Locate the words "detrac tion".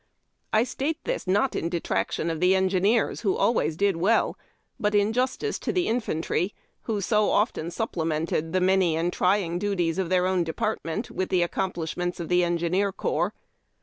1.69-2.31